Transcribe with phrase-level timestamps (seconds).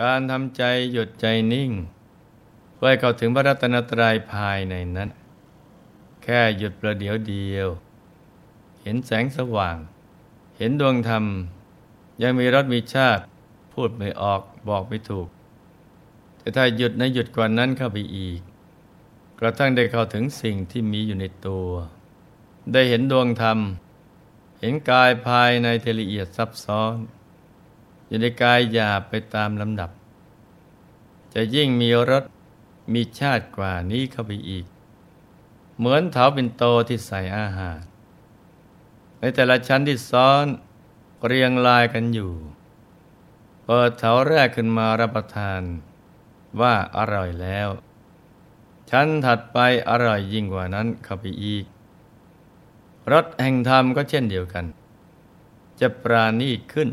[0.00, 0.62] การทำใจ
[0.92, 1.70] หยุดใจนิ่ง
[2.74, 5.08] เพื่อเข้าถึงพระรัตนตรัยภายในนั้น
[6.22, 7.68] แค่หยุดประเดี๋ยวเดียว
[8.82, 9.76] เห็นแสงสว่าง
[10.56, 11.24] เห็นดวงธรรม
[12.22, 13.22] ยังมีรสมีชาติ
[13.72, 15.28] พูดไม่ออกบอกไม่ถูก
[16.38, 18.40] แต่ถ้าหยุดในหยุดกว่านั้นเข้าไปอีก
[19.40, 21.68] กระทั่งได้เข้าถึงสิ่งที่มีอยู่ในตัว
[22.72, 23.58] ได้เห็นดวงธรรม
[24.60, 26.96] เห็นกายภายในเทละเอียดซับซ้อน
[28.08, 29.90] อยู่ในกายหยาบไปตามลำดับ
[31.34, 32.24] จะยิ่งมีรส
[32.92, 34.66] มีชาติกว่านี้เข้าไปอีก
[35.78, 37.80] เหมือนเถาเป็นโตที่ใส่อาหาร
[39.20, 40.46] ในแต่ละชั้นที่ซ้อน
[41.26, 42.32] เรียงรายกันอยู่
[43.64, 45.62] เปิดเถาแรกขึ้นมารับประทาน
[46.60, 47.68] ว่าอร่อยแล้ว
[48.90, 51.64] ชั้นถัดไปอร่อยยิ่งกว่านั้นเข้าไปอีก
[53.12, 54.64] รสแห่งธรรมก็เช่นเดียวกัน
[55.80, 56.88] จะปราณีตขึ้น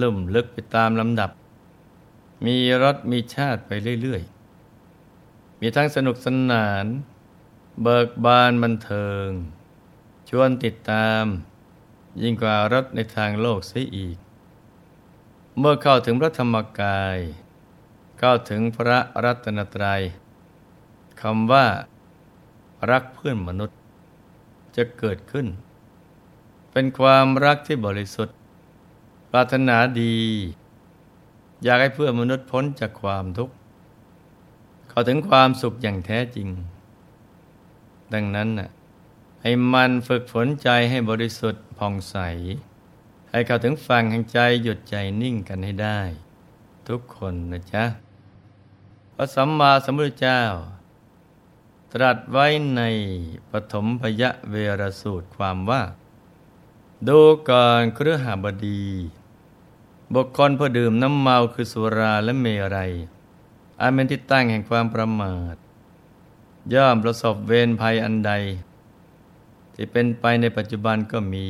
[0.00, 1.30] ลุ่มลึกไปตามลำดับ
[2.46, 3.70] มีรสมีชาติไป
[4.02, 6.86] เรื่อยๆ มีทั้งสนุกสนาน
[7.82, 9.28] เบิกบานบันเทิง
[10.28, 11.24] ชวนติดตาม
[12.22, 14.16] ยิ่งกว่ารถในทางโลกเสียอีก
[15.58, 17.18] เมื่อเข้าถึงพระธรรมกาย
[18.18, 20.02] เข้าถึงพระรัตนตรัย
[21.20, 21.66] คำว่า
[22.90, 23.78] รักเพื่อนมนุษย์
[24.76, 25.46] จะเกิดขึ้น
[26.72, 28.36] เป็นความรักที่บริสุทธิ์
[29.36, 30.16] รารถนาดี
[31.62, 33.54] อยากให้เพื่อนมนุษย์พ้นจากความทุกข์
[34.88, 36.48] เข้าถึงความสุขอย่างแท้จริง
[38.12, 38.68] ดังนั้นน่ะ
[39.42, 42.16] ให้มันฝึกฝนใจให้บริสุทธิ์ผ่องใส
[43.30, 46.00] ให้เข้าถึงฝั่งแห่งใจหยุดใจนิ่งกันให้ได้
[46.88, 47.84] ทุกคนนะจ๊ะ
[49.14, 50.42] พระสัมมาสัมพุทธเจ้า
[51.92, 52.46] ตรัสไว้
[52.76, 52.82] ใน
[53.50, 55.82] ปฐมพยเวรสูตรความว่า
[57.08, 58.82] ดูก่อนเครือหาบดี
[60.14, 62.46] บุคคลผู้ดื่มน้ำเมาคือสุราและเม
[62.76, 62.92] รัย
[63.80, 65.54] อันเป็นที่ตั้งแห่งความประมาท
[66.74, 68.32] ย่อมประสบเวรภัยอันใด
[69.74, 71.48] ที่เป็นไปในปัจจุบันก็มี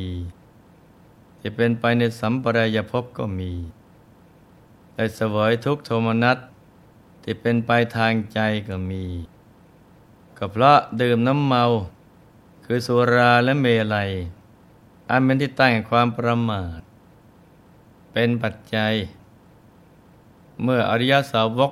[1.39, 3.51] ที่เป็นไปในสัมปรายภพก็มี
[4.95, 6.37] ได้เสวยทุกโทมนัส
[7.23, 9.03] ที่เป็นไปทางใจก็มี
[10.37, 11.63] ก็เพราะดื่มน้ำเมา
[12.65, 14.11] คือสุราและเมลัย
[15.09, 16.79] อันเป็นที่ตั้งแห่งความประมาท
[18.19, 18.93] เป็นปัจจัย
[20.63, 21.71] เมื่ออริยสาวก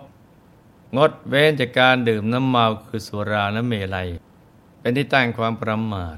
[0.98, 4.10] งดเว้นจากการดื่มน้ำเมาคือสุราและเมลัย
[4.80, 6.18] เป็นที่ตั้งความประมาท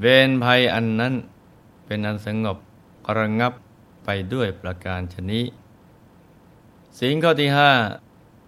[0.00, 1.14] เวรภัยอันนั้น
[1.84, 2.58] เป็นอันสงบ
[3.18, 3.52] ระงับ
[4.04, 5.40] ไปด้วยประการชนิ
[6.98, 7.72] สิ่งข้อที่ห้า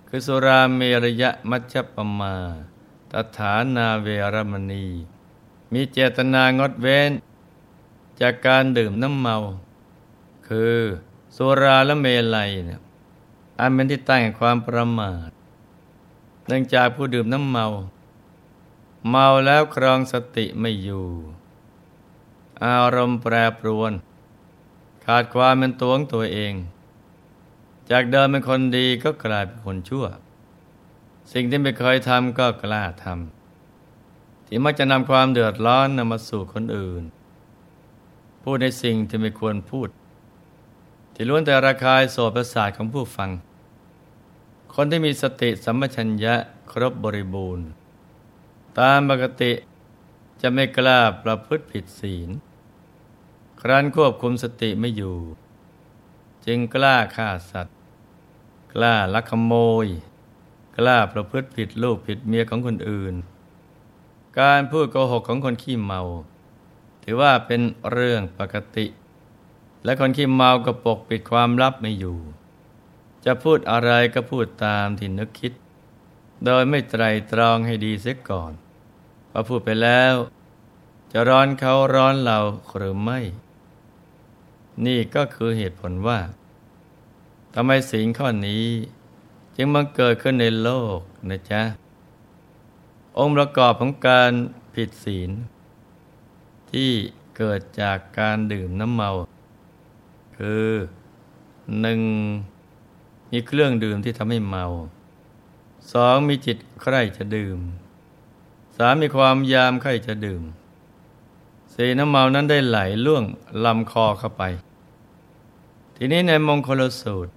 [0.08, 2.34] คือสุราเมรยะมัชฌปมา
[3.10, 4.86] ตถานาเวรมณี
[5.72, 7.12] มีเจตนางดเว้น
[8.20, 9.38] จากการดื่มน้ำเมา
[10.52, 10.80] คือ
[11.36, 12.80] สุราและเมลัยเนี่ย
[13.60, 15.28] อันเป็นที่ตั้งแห่งความประมาท
[16.46, 17.66] เนื่องจากผู้ดื่มน้ำเมา
[19.10, 21.06] เมาแล้วครองสติไม่อยู่
[22.64, 23.92] อารมณ์แปรปรวน
[25.04, 26.52] ขาดความเป็นตัวของตัวเอง
[27.90, 30.06] จากเดิมเป็นคนดีก็กลายเป็นคนชั่ว
[31.32, 37.02] สิ่งที่ไม่เคยทำก็กล้าทำที่มักจะนำความเดือดร้อนนำมาสู่คนอื่น
[38.42, 39.90] พูดในสิ่งที่ไม่ควรพูด
[41.14, 43.30] ที่ล้วนแต่ระคายโสประสาทของผู้ฟัง
[44.74, 46.34] คนที่มีสติสัมปชัญญะ
[46.72, 47.66] ครบบริบูรณ์
[48.78, 49.52] ตามปกติ
[50.40, 52.30] จะไม่กล้าประพฤติผิดศีล
[53.60, 55.16] ครั้นควบคุมสติไม่อยู่
[56.46, 57.76] จึงกล้าฆ่าสัตว์
[58.74, 59.52] กล้าลักขโม
[59.84, 59.86] ย
[60.76, 63.14] กล้าประพฤติผิดลูกผิดเมียของคนอื่น
[64.40, 66.02] การพูดโกหกของคนขี้เมา
[67.02, 67.60] ถือว่าเป็น
[67.92, 68.86] เรื่องปกติ
[69.84, 72.18] และคนขี้เมาก็ปกปิดความลับไม่อยู่
[73.24, 75.52] จะพูดอะไรก็พูดตามที่นึกคิด
[76.44, 77.02] โดยไม่ไตร
[77.32, 78.52] ตรองให้ดีเสียก่อน
[79.30, 80.14] พอพูดไปแล้ว
[81.12, 82.38] จะร้อนเขาร้อนเรา
[82.76, 83.20] หรือไม่
[84.86, 86.20] นี่ก็คือเหตุผลว่า
[87.54, 88.66] ทำไมสิ่งข้อนี้
[89.56, 90.98] จึงมาเกิดขึ้นในโลก
[91.30, 91.62] นะจ๊ะ
[93.18, 94.32] องค์ประกอบของการ
[94.74, 95.30] ผิดศีล
[96.72, 96.90] ที่
[97.36, 99.10] เกิดจากการดื่มน้ำเมา
[100.38, 100.68] คือ
[101.80, 102.00] หนึ่ง
[103.32, 104.64] มีเครื่องดื่มที่ทำให้เมา
[105.92, 107.58] สองมีจิตใคร่จะดื่ม
[108.76, 110.42] สามมีความยามใคร่จะดื่ม
[111.74, 113.24] สี่น้ำเมานั้นได้ไหลล่วง
[113.64, 114.42] ลำคอเข้าไป
[115.96, 117.32] ทีนี้ในมงคลสูตร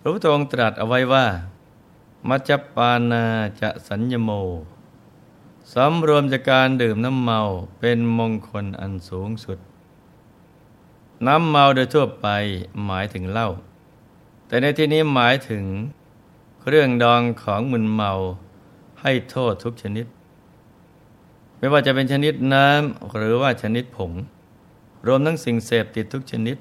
[0.00, 1.26] พระพุทธองค์ตรัสเอาไว้ว่า
[2.28, 3.24] มัจจปานา
[3.60, 4.30] จะสัญญโม
[5.72, 7.40] สำรวมจากการดื่มน้ำเมา
[7.80, 9.58] เป็นมงคลอันสูงสุด
[11.26, 12.26] น้ำเมาโดยทั่วไป
[12.86, 13.48] หมายถึงเหล้า
[14.46, 15.64] แต่ในที่นี้หมายถึง
[16.68, 18.12] เรื่องดองของมึนเมา
[19.00, 20.06] ให้โทษทุกชนิด
[21.58, 24.12] ไม่ว่าจะเป็นชนิดน้ำหรือว่าชนิดผง
[25.06, 26.56] รวมทั้งสิ่งเสพติดทุกชนิด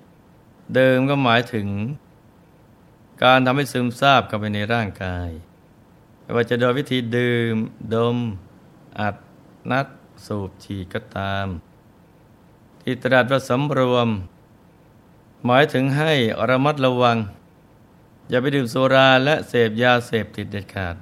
[0.76, 1.68] เดิมก็หมายถึง
[3.24, 5.30] การทำให้ซึมซาบเข้าไปในร่างกาย
[6.22, 7.56] ไม่ว่าจะโดยวิธีดื่ม
[7.94, 8.18] ดม
[9.00, 9.16] อัด
[9.72, 9.88] นัด
[10.26, 11.48] สูบฉีดก็ตาม
[12.82, 14.10] ที่ตรัสว่าสำรวม
[15.46, 16.14] หมายถึงให้
[16.50, 17.18] ระมัดระวัง
[18.30, 20.96] อย่าไปดื่มสุราและเสพยาเสพติดเด็ดขาด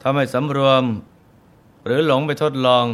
[0.00, 0.84] ถ้าไม่สำรวม
[1.84, 2.86] หรือหลงไปทดลอง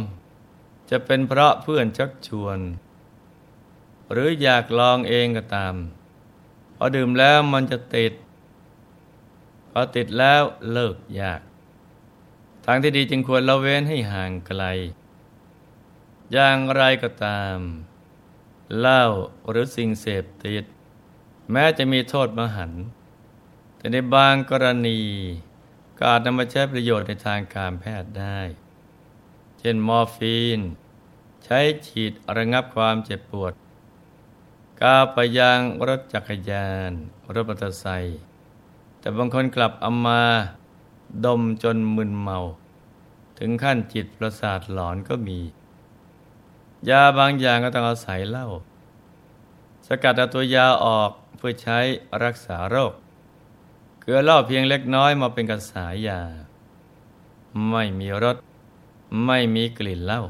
[0.89, 2.59] จะเป็นเพราะเพื่อนชักชวน
[4.11, 5.75] หรืออยากลองเองก็ตาม
[6.75, 8.13] พอดื่มแล้วมันจะติด
[9.71, 11.41] พอติดแล้วเลิกยาก
[12.65, 14.63] ทางที่ดีจึงควรละเว้นให้ห่างไกล
[16.33, 17.57] อย่างไรก็ตาม
[18.77, 19.03] เหล้า
[19.49, 20.63] หรือสิ่งเสพติด
[21.51, 22.83] แม้จะมีโทษมหันต์
[23.77, 25.01] แต่ในบางกรณี
[25.97, 28.39] ก็อาจนำมาใช้ประโยชน์ในทางการแพทย์ได้
[29.59, 30.59] เช่นมอร์ฟีน
[31.43, 33.53] ใช้ฉีดระงับความเจ็บปวด
[34.81, 36.91] กาปยางรถจักรยาน
[37.33, 38.19] รถมอเตอร์ไซค์
[38.99, 40.21] แต่บางคนกลับเอามา
[41.25, 42.39] ดมจนมึนเมา
[43.39, 45.39] ถึงขั้นจิตประสาทหลอนก็มี
[46.89, 48.47] ยาบางอย่างก็ต้องอาศัยเหล้า
[49.87, 51.79] สกัดเอาตัวยาออกเพื่อใช้
[52.23, 52.93] รักษาโรค
[53.99, 56.21] เกลือเหล้าเพียงเล็กน้อยมาเป็นกระสายยา
[57.69, 58.37] ไม่มีรส
[59.25, 60.21] ไม่มีกลิ่นเหล้า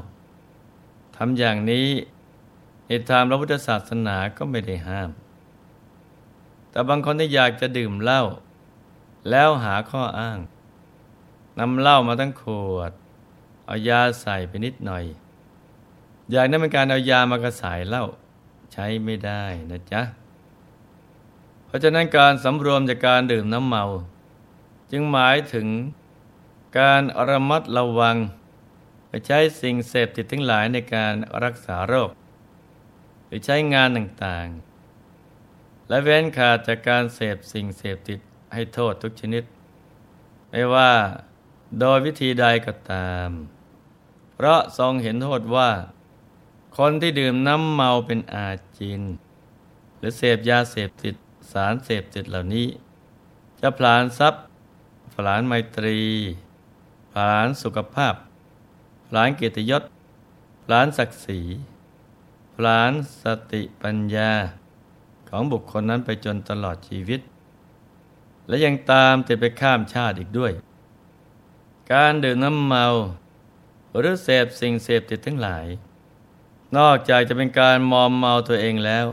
[1.16, 1.88] ทำอย่างนี้
[2.86, 5.10] ในทางพระพุทธศาสนาก็ไม่ได้ห้าม
[6.70, 8.22] แต่บางคนที่อยากจะดื่มเหล้า
[9.30, 10.38] แล้วหาข้ออ้าง
[11.58, 12.44] นำเหล้ามาทั้งข
[12.74, 12.92] วด
[13.66, 15.04] เอายาใส่ไปนิดหน่อย
[16.30, 18.04] อย่างนั้นเป็นการเอายามากระสายเล้า
[18.72, 20.02] ใช้ไม่ได้นะจ๊ะ
[21.66, 23.84] เพราะฉะนั้นการสำรวมจากการดื่มน้ำเมา
[24.90, 25.66] จึงหมายถึง
[26.78, 28.16] การระมัดระวัง
[29.08, 32.10] ไปใช้สิ่งเสพติดทั้งหลายในการรักษาโรค
[33.26, 38.20] หรือใช้งานต่างๆ และเว้นขาดจากการเสพสิ่งเสพติด
[38.54, 39.44] ให้โทษทุกชนิด
[40.50, 40.92] ไม่ว่า
[41.80, 43.30] โดยวิธีใดก็ตาม
[44.34, 45.70] เพราะทรงเห็นโทษว่า
[46.76, 49.02] คนที่ดื่มน้ำเมาเป็นอาจิน
[49.98, 51.14] หรือเสพยาเสพติด
[51.52, 52.68] สารเสพติดเหล่านี้
[53.60, 54.42] จะผลานทรัพย์
[55.14, 55.98] ผลานไมตรี
[57.12, 58.14] ผลานสุขภาพ
[59.08, 59.82] ผลานเกียรติยศ
[60.64, 61.40] ผลานศักดิ์ศรี
[62.54, 62.92] ผลาน
[63.22, 64.30] สติปัญญา
[65.28, 67.20] ของบุคคลนั้นไปจนตลอดชีวิต
[68.48, 70.52] และยังตามติดไปข้ามชาติอีกด้วย
[71.92, 72.84] การดื่มน้ำเมา
[73.98, 75.66] หรือเสพสิ่งเสพติดทั้งหลาย
[76.76, 79.06] นอกจากจะเป็นการมอมเมาตัวเองแล้ว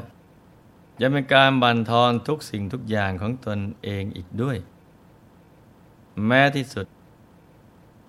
[1.01, 4.57] ยังเป็นการบั่นทอนทุกสิ่งทุกอย่างของตนเองอีกด้วย
[6.25, 6.85] แม้ที่สุด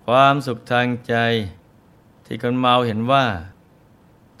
[0.05, 1.15] ความสุขทางใจ
[2.25, 3.25] ที่คนเมาเห็นว่า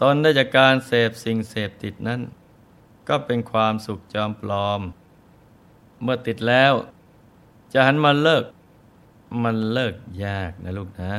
[0.01, 2.21] ตนได้จากการเสพสิ่งเสพติดนั้น
[3.07, 4.81] ก็เป็นความสุขจอมปลอม
[6.01, 6.73] เมื่อติดแล้ว
[7.73, 8.43] จะหันมาเลิก
[9.43, 11.13] มันเลิกยากนะลูกนะ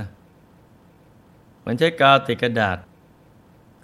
[1.64, 2.78] มันใช้กาวติดกระดาษ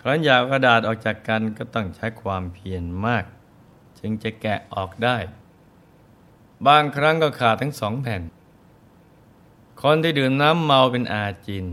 [0.09, 3.25] ครั้นอยากกระดาษออกจากกันก็ต้องใช้ความเพียรมาก
[3.99, 5.17] จึงจะแกะออกได้
[6.67, 8.23] บางครั้งก็ขาดทั้งสองแผ่น
[9.83, 11.67] คนที่ดื่มน้ำเมาเป็นอาจิน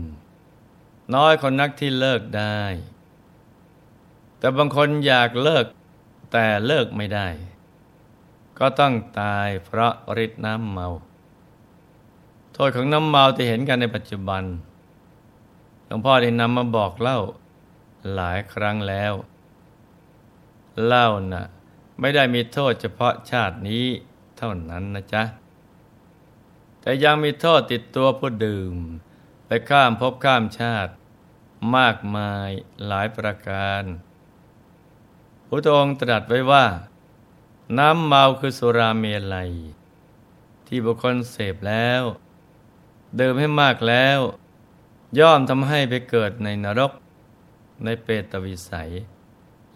[1.14, 2.60] น้อยคนนักที่เลิกได้
[4.38, 5.64] แต่บางคนอยากเลิก
[6.32, 7.28] แต่เลิกไม่ได้
[8.58, 9.92] ก็ต้องตายเพราะ
[10.24, 10.88] ฤทธิ์น้ำเมา
[12.52, 14.42] โทษของน้ำเมาที่เห็นกันในปัจจุบัน
[15.86, 17.20] หลวงพ่อได้นำมาบอกเล่า
[18.12, 19.12] หลายครั้งแล้ว
[20.84, 21.44] เล่านะ่ะ
[22.00, 23.86] ไม่ได้มีโทษเฉพาะชาตินี้
[24.38, 25.24] เท่านั้นนะจ๊ะ
[26.80, 28.74] แต่ยังมีโทษติดตัวผู้ดื่ม
[29.46, 30.92] ไปข้ามภพข้ามชาติ
[31.76, 32.50] มากมาย
[32.86, 33.82] หลายประการ
[35.48, 36.66] พระองค์ตรัสไว้ว่า
[37.78, 39.52] น้ำเมาคือสุราเมลัย
[40.66, 42.02] ที่บุคคลเสพแล้ว
[43.20, 44.18] ดื่มให้มากแล้ว
[45.18, 46.92] ย่อมทำให้ไปเกิดในนรก
[47.82, 48.90] ในเปตวิสัย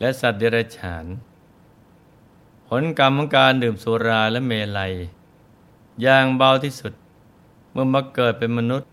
[0.01, 1.07] และสัตว์เดรัจฉาน
[2.69, 4.93] ผลกรรมของการดื่มสุราและเมลัย
[6.03, 6.93] อย่างเบาที่สุด
[7.73, 8.89] เมื่อมาเกิดเป็นมนุษย์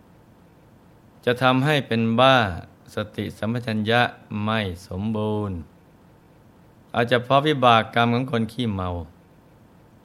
[1.26, 2.36] จะทำให้เป็นบ้า
[2.96, 4.02] สติสัมปชัญญะ
[4.44, 5.58] ไม่สมบูรณ์
[6.96, 8.90] อาจจะเพราะวิบากกรรมของคนขี้เมา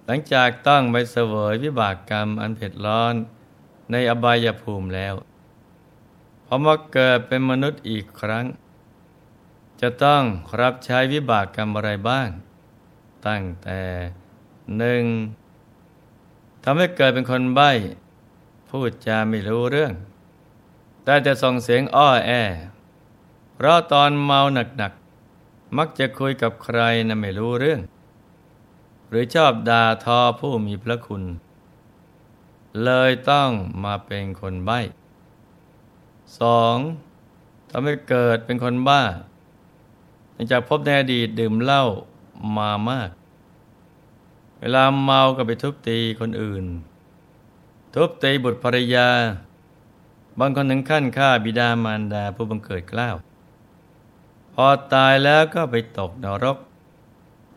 [0.06, 3.14] หลังจากต้องไปเสวยวิบากกรรมอันเผ็ดร้อน
[3.90, 5.14] ในอบายภูมิแล้ว
[6.46, 8.44] พอมาเกิดเป็นมนุษย์อีกครั้ง
[9.80, 10.22] จะต้อง
[10.60, 12.28] รับใช้วิบากกรรมอะไรบ้าง
[13.26, 13.80] ตั้งแต่
[14.76, 15.04] หนึ่ง
[16.64, 17.70] ทำให้เกิดเป็นคนใบ้
[18.68, 19.92] พูดจาไม่รู้เรื่อง
[21.04, 22.32] แต่จะส่งเสียงอ้อแอ
[23.54, 27.80] เพราะตอนเมาหนักๆ มักจะคุยกับใครนะไม่รู้เรื่อง
[29.08, 31.22] หรือชอบด่าทอผู้มีพระคุณ
[32.84, 33.50] เลยต้อง
[33.84, 34.80] มาเป็นคนใบ้
[36.40, 36.76] สอง
[37.70, 39.02] ทำให้เกิดเป็นคนบ้า
[40.50, 41.84] จากพบในอดีตดื่มเหล้า
[42.56, 43.10] มามาก
[44.60, 46.64] เวลาเมาก็ไปทุบตีคนอื่น
[47.94, 49.08] ทุบตีบุตรภรรยา
[50.38, 53.16] บางคนถึงขั้นฆ่าบิดามารดาผู้บังเกิดกล้าว
[54.54, 56.58] พอตายแล้วก็ไปตกนรก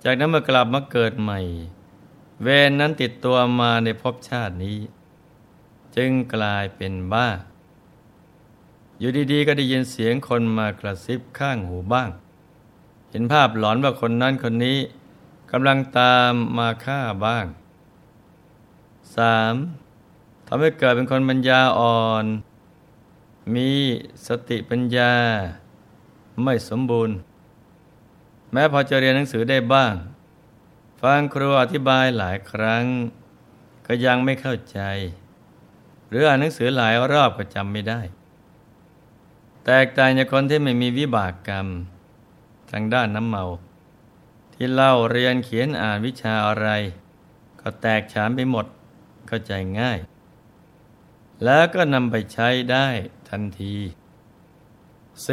[0.04, 1.40] จากนั้นเมื่อกลับมาเกิดใหม่
[2.42, 4.78] เวรนนั้นติดตัวมาในภพชาตินี้
[5.96, 7.28] จึงกลายเป็นบ้า
[9.00, 12.10] อยู่ดีๆก็ได้ยินเสียงคนมากระซิบข้างหูบ้าง
[13.16, 14.78] เห็นภาพหลอนว่าคนนั้นคนนี้
[15.52, 17.46] กำลังตามมาฆ่าบ้าง
[19.56, 20.48] 3.
[20.48, 22.26] ทำให้เกิดเป็นคนปัญญาอ่อน
[23.56, 23.70] มี
[24.28, 25.14] สติปัญญา
[26.44, 27.16] ไม่สมบูรณ์
[28.52, 29.94] แม้พอจะเรียนหนังสือได้บ้าง
[31.02, 32.86] ฟังครูอธิบายหลายครั้ง
[33.88, 34.80] ก็ยังไม่เข้าใจ
[36.10, 38.02] หรืออ่านหนังสือหลายรอบก็จำไม่ได้
[39.66, 41.68] แตกต่างจากคนที่ไม่มีวิบากกรรม
[42.76, 43.46] ทางด้านน้ำเมา
[44.54, 46.68] ที่เล่าเรียนเขียนอ่านวิชาอะไร
[47.62, 48.66] ก็แตกฉานไปหมด
[49.28, 49.98] เข้าใจง่าย
[51.44, 52.88] แล้วก็นำไปใช้ได้
[53.30, 53.76] ทันที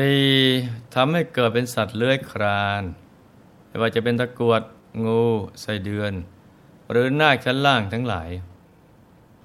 [0.08, 0.94] 4.
[0.94, 2.82] ทำให้เกิดเป็นสัตว์เลื้อยคลาน
[3.66, 4.62] ไม่ว่าจะเป็นตะกวด
[5.04, 5.22] งู
[5.60, 6.12] ไส้เดือน
[6.90, 8.30] หรือนาคชั้นล่างทั้งหลาย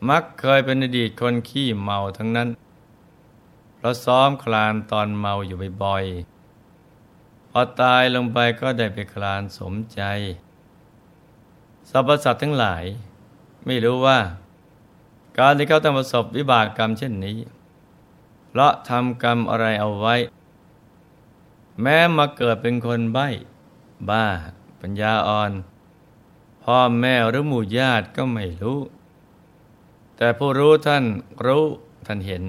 [0.09, 2.49] มักเคยเป็นอดีตคนขี้เมาทั้งนั้น
[3.79, 6.34] เราะซ้อมคลานตอนเมาอยู่บ่อยๆ
[7.55, 10.01] อตายลงไปก็ได้ไปคลานสมใจ
[11.89, 12.83] สรรพสัตว์ทั้งหลาย
[13.65, 14.19] ไม่รู้ว่า
[15.37, 17.37] การที่เขาต้องประสบวิบากกรรมเช่นนี้
[18.49, 20.15] เพราะทำกรรมอะไรเอาไว้
[21.81, 23.27] แม้มาเกิดเป็นคนใบ้
[24.09, 24.25] บ้า
[24.79, 25.51] ปัญญาอ่อน
[26.63, 28.79] พ่อแม่หรือหมู่ญาติก็ไม่รู้
[30.17, 31.03] แต่ผู้รู้ท่าน
[31.45, 31.65] รู้
[32.05, 32.43] ท่านเห็น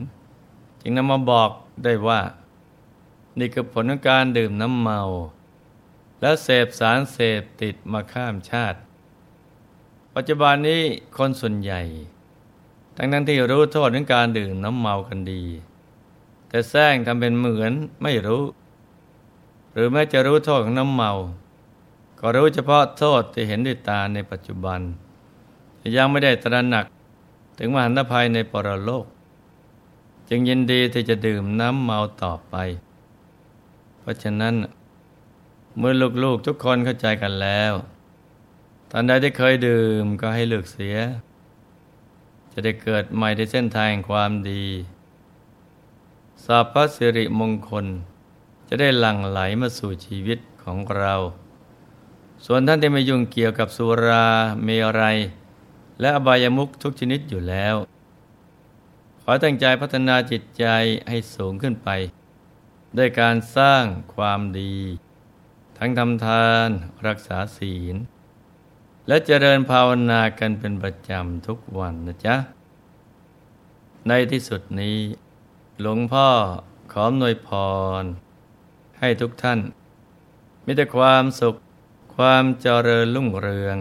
[0.81, 1.51] จึงนำมาบอก
[1.85, 2.21] ได้ว่า
[3.39, 5.01] นี่คือผลของการดื่มน้ำเมา
[6.21, 8.79] และเสพสารเสพติดมาข้ามชาติ
[10.15, 10.83] ปัจจุบันนี้
[11.17, 11.83] คนส่วนใหญ่
[12.97, 15.43] ทั้งนั้นที่รู้โทษของการดื่มน้ำเมากันดี
[16.49, 18.45] แต่แซงทำเป็นเหมือนไม่รู้
[19.73, 21.13] หรือแม้จะรู้โทษของน้ำเมา
[22.21, 24.81] ก็รู้เฉพาะโทษที่เห็นด้วยตาในปัจจุบัน
[25.97, 26.85] ยังไม่ได้ตระหนัก
[27.59, 29.07] ถึงมหันตภัยในปรโลก
[30.29, 32.57] จึงยินดีที่จะดื่มน้ำเมาต่อไป
[34.07, 34.55] เพราะฉะนั้น
[35.79, 35.95] เมื่อ
[36.25, 37.73] ลูกๆทุกคนเข้าใจกันแล้ว
[38.91, 40.97] ท่านใดที่เคยดื่มก็ให้เลิกเสีย
[42.53, 44.65] จะได้เกิดใหม่ในเส้นทางความดี
[46.45, 47.87] สัพพสิริมงคล
[48.69, 51.15] จะได้หลั่งไหลมาสู่ชีวิตของเรา
[52.47, 54.27] ส่วนท่านที่ไม่ยุ่งเกี่ยวกับสุรา
[54.65, 54.69] เม
[55.01, 55.19] รัย
[56.01, 57.77] และอบายมุขทุกชนิดอยู่แล้ว
[59.23, 60.65] ขอตั้งใจพัฒนาจิตใจ
[61.09, 61.91] ให้สูงขึ้นไป
[62.97, 63.85] ด้วยการสร้าง
[64.15, 64.77] ความดี
[65.79, 66.69] ทั้งทำทาน
[67.07, 67.97] รักษาศีล
[69.09, 72.37] และเจริญภาวนากันเป็นประจำทุกวันนะจ๊ะ
[74.09, 74.99] ในที่สุดนี้
[75.81, 76.29] หลวงพ่อ
[76.93, 77.49] ขอหนวยพ
[78.03, 78.05] ร
[79.01, 79.61] ให้ทุกท่าน
[80.65, 81.57] มีแต่ความสุข
[82.17, 83.79] ความเจริญรุ่งเรือง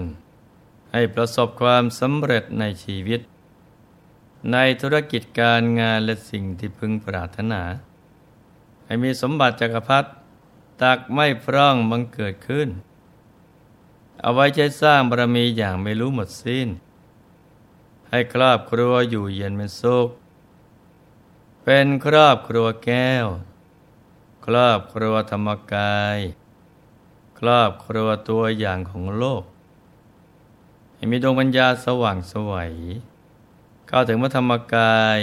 [0.93, 3.22] ให้ประสบความสำเร็จในชีวิต
[4.51, 7.62] ในธุรกิจการงานและสิ่งที่พึงปรารถนา
[8.86, 10.10] ให้มีสมบัติจักรพรรดิ
[10.82, 12.70] ตักไม่พร่องบังเกิดขึ้น
[14.22, 16.68] เอาไว้ใช้สร้างบารมีอย่างไม่รู้หมดสิ้น
[18.10, 20.10] ให้ครอบครัวอยู่เย็นเป็นสุข
[21.63, 23.27] เป็นครอบครัวแก้ว
[24.46, 26.18] ครอบครัวธรรมกาย
[27.39, 29.44] ครอบครัวตัวอย่างของโลก
[30.96, 32.74] ให้มีดวงปัญญาสว่างสวัย
[33.88, 35.20] เข้าถึงพระธรรมกาย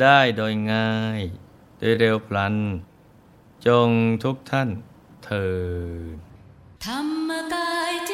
[0.00, 1.22] ได้โดยง่าย
[1.82, 2.54] โดยเร็วพลัน
[3.66, 3.90] จง
[4.24, 4.68] ทุกท่าน
[5.24, 5.46] เถิ
[6.14, 6.16] ด
[6.84, 8.12] ธรรมกายเจ